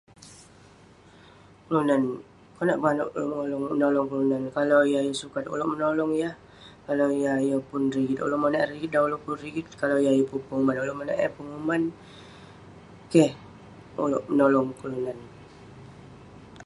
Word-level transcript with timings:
Kelunan, 1.65 2.01
konak 2.57 2.77
penganouk 2.81 3.09
ulouk 3.43 3.59
menolong 3.73 4.07
kelunan, 4.09 4.43
kalau 4.55 4.81
yah 4.91 5.01
yeng 5.05 5.17
sukat, 5.21 5.43
ulouk 5.53 5.69
menolong 5.71 6.11
yah..kalau 6.21 7.07
yah 7.23 7.37
yeng 7.47 7.61
pun 7.69 7.83
rigit, 7.95 8.19
ulouk 8.25 8.41
monak 8.43 8.61
eh 8.65 8.69
rigit 8.73 8.89
dan 8.91 9.01
ulouk 9.07 9.21
pun 9.25 9.33
rigit..kalau 9.43 9.97
yah 10.05 10.13
yeng 10.15 10.27
pun 10.31 10.39
penguman, 10.47 10.81
ulouk 10.83 10.97
monak 10.99 11.17
eh 11.25 11.31
penguman..keh 11.37 13.31
ulouk 14.05 14.23
menolong 14.31 14.67
kelunan.. 14.79 15.17